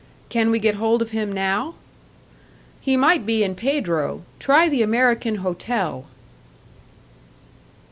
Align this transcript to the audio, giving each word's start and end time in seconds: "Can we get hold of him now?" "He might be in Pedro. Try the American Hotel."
"Can 0.29 0.49
we 0.49 0.57
get 0.57 0.77
hold 0.81 1.03
of 1.03 1.11
him 1.11 1.31
now?" 1.31 1.75
"He 2.79 2.97
might 2.97 3.23
be 3.23 3.43
in 3.43 3.53
Pedro. 3.53 4.23
Try 4.39 4.67
the 4.67 4.81
American 4.81 5.35
Hotel." 5.45 6.07